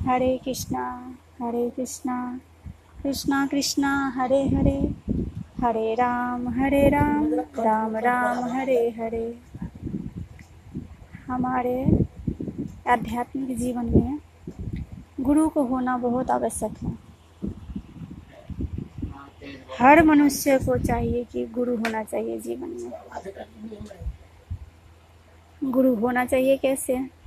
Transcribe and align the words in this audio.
हरे 0.00 0.40
कृष्णा 0.44 1.14
हरे 1.42 1.70
कृष्णा 1.70 2.40
कृष्णा 3.02 3.46
कृष्णा, 3.46 4.08
हरे 4.08 4.42
हरे 4.48 4.94
हरे 5.60 5.94
राम 5.94 6.48
हरे 6.48 6.88
राम 6.88 7.34
राम 7.34 7.96
राम, 7.96 8.44
हरे 8.44 8.90
हरे। 8.90 9.38
हमारे 11.26 12.06
आध्यात्मिक 12.88 13.58
जीवन 13.58 13.84
में 13.84 14.18
गुरु 15.20 15.48
को 15.48 15.62
होना 15.62 15.96
बहुत 15.96 16.30
आवश्यक 16.30 16.74
है। 16.82 17.06
हर 19.80 20.04
मनुष्य 20.04 20.58
को 20.58 20.78
चाहिए 20.78 21.24
कि 21.24 21.46
गुरु 21.46 21.76
होना 21.76 22.02
चाहिए 22.02 22.40
जीवन 22.40 22.68
में। 22.68 22.90
गुरु 25.70 25.94
होना 25.94 26.24
चाहिए 26.24 26.56
कैसे? 26.56 27.25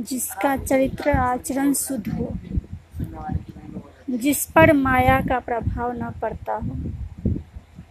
जिसका 0.00 0.56
चरित्र 0.56 1.10
आचरण 1.10 1.72
शुद्ध 1.74 2.08
हो 2.08 2.32
जिस 4.16 4.44
पर 4.46 4.72
माया 4.72 5.20
का 5.20 5.38
प्रभाव 5.40 5.92
न 5.92 6.10
पड़ता 6.22 6.54
हो 6.54 6.76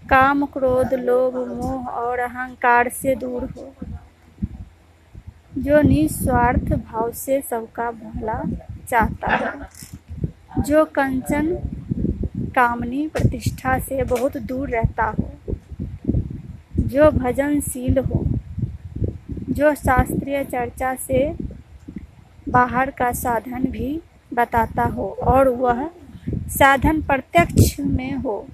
काम 0.10 0.46
क्रोध 0.46 0.94
लोभ 0.94 1.36
मोह 1.50 1.88
और 1.90 2.20
अहंकार 2.20 2.90
से 2.92 3.16
दूर 3.16 3.44
हो 3.52 3.74
जो 5.58 5.82
निस्वार्थ 5.82 6.74
भाव 6.74 7.12
से 7.16 7.42
सबका 7.42 7.90
भला 7.92 8.42
चाहता 8.90 9.36
है 9.36 10.62
जो 10.62 10.84
कंचन 10.96 11.56
कामनी 12.56 13.08
प्रतिष्ठा 13.08 13.78
से 13.80 14.04
बहुत 14.06 14.38
दूर 14.44 14.70
रहता 14.70 15.06
हो। 15.10 15.30
जो 16.88 17.10
भजनशील 17.12 17.98
हो, 18.00 18.26
जो 19.50 19.74
शास्त्रीय 19.76 20.44
चर्चा 20.44 20.94
से 20.98 21.28
बाहर 22.50 22.90
का 22.92 23.12
साधन 23.14 23.66
भी 23.72 24.00
बताता 24.32 24.84
हो 24.86 25.08
और 25.24 25.50
वह 25.58 25.90
साधन 26.50 27.02
प्रत्यक्ष 27.02 27.80
में 27.80 28.14
हो 28.16 28.46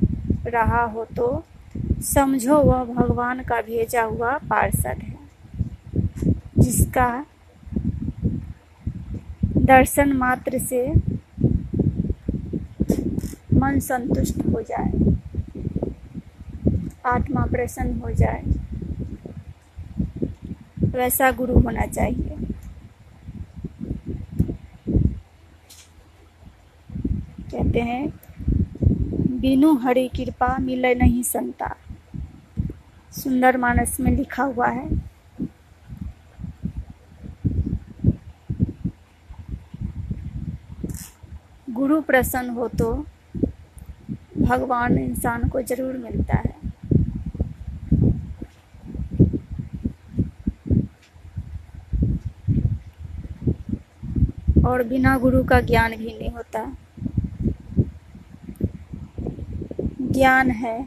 रहा 0.46 0.84
हो 0.86 1.06
तो 1.16 1.28
समझो 2.06 2.58
वह 2.58 2.84
भगवान 2.86 3.42
का 3.44 3.62
भेजा 3.62 4.04
हुआ 4.04 4.32
पार्षद 4.50 5.04
है, 5.04 5.18
जिसका 6.60 7.26
दर्शन 9.46 10.14
मात्र 10.14 10.60
से 10.60 10.88
मन 13.60 13.80
संतुष्ट 13.80 14.38
हो 14.38 14.62
जाए। 14.62 14.92
आत्मा 17.06 17.46
प्रसन्न 17.46 18.00
हो 18.00 18.12
जाए। 18.12 18.44
वैसा 20.84 21.32
गुरु 21.32 21.60
होना 21.60 21.86
चाहिए। 21.86 22.36
कहते 27.52 27.80
हैं, 27.80 28.10
बिनु 29.40 29.74
हरि 29.76 30.08
कृपा 30.08 30.58
मिले 30.58 30.96
नहीं 30.96 31.24
संता। 31.24 31.76
सुंदर 33.12 33.58
मानस 33.58 34.00
में 34.00 34.12
लिखा 34.12 34.44
हुआ 34.44 34.68
है। 34.68 34.90
गुरु 41.70 42.02
प्रसन्न 42.02 42.50
हो 42.50 42.68
तो 42.68 43.06
भगवान 44.50 44.98
इंसान 44.98 45.48
को 45.50 45.62
ज़रूर 45.62 45.98
मिलता 45.98 46.38
है। 46.38 46.58
और 54.66 54.84
बिना 54.84 55.18
गुरु 55.18 55.44
का 55.44 55.60
ज्ञान 55.62 55.96
भी 55.98 56.06
नहीं 56.10 56.30
होता। 56.32 56.66
ज्ञान 60.12 60.52
है 60.52 60.78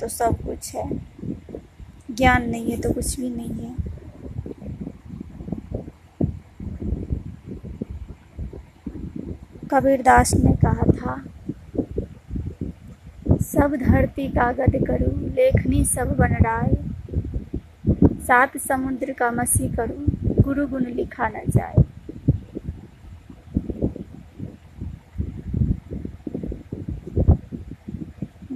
तो 0.00 0.08
सब 0.08 0.42
कुछ 0.42 0.74
है। 0.74 0.88
ज्ञान 2.10 2.48
नहीं 2.50 2.70
है 2.70 2.80
तो 2.80 2.92
कुछ 2.92 3.18
भी 3.20 3.30
नहीं 3.30 3.64
है। 3.64 3.74
कबीरदास 9.70 10.34
ने 10.34 10.52
कहा 10.64 10.90
था 10.92 11.22
सब 13.54 13.74
धरती 13.76 14.26
का 14.28 14.50
गद 14.52 14.76
करूँ, 14.86 15.14
लेखनी 15.34 15.84
सब 15.86 16.08
बन 16.18 16.34
राय 16.44 16.72
सात 18.26 18.56
समुद्र 18.58 19.12
का 19.12 19.30
मसी 19.30 19.68
करूँ 19.74 20.42
गुरु 20.42 20.66
गुण 20.68 20.84
लिखा 20.94 21.28
न 21.28 21.42
जाए 21.48 21.82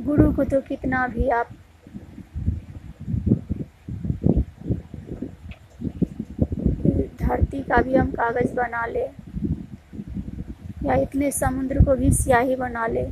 गुरु 0.07 0.33
को 0.33 0.45
तो 0.45 0.61
कितना 0.69 1.07
भी 1.09 1.29
आप 1.31 1.49
धरती 7.21 7.63
का 7.63 7.81
भी 7.83 7.95
हम 7.95 8.11
कागज़ 8.13 8.55
बना 8.55 8.85
ले, 8.87 9.07
या 10.85 10.95
इतने 10.97 11.31
समुद्र 11.33 11.85
को 11.85 11.97
भी 11.97 12.11
स्याही 12.15 12.57
बना 12.57 12.87
ले। 12.87 13.07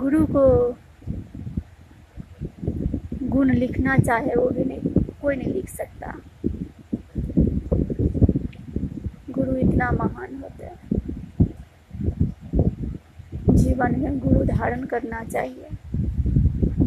गुरु 0.00 0.26
को 0.26 0.76
गुण 3.22 3.50
लिखना 3.50 3.96
चाहे 3.96 4.34
वो 4.34 4.48
भी 4.48 4.64
नहीं, 4.64 4.80
कोई 5.22 5.36
नहीं 5.36 5.52
लिख 5.52 5.68
सकता। 5.68 6.14
गुरु 9.30 9.56
इतना 9.56 9.90
महान 9.90 10.42
होता 10.42 10.66
है। 10.66 10.78
जीवन 13.56 14.00
में 14.00 14.18
गुरु 14.18 14.44
धारण 14.44 14.84
करना 14.84 15.24
चाहिए। 15.24 15.68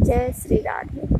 जय 0.04 0.32
श्री 0.32 0.56
राधे। 0.56 1.13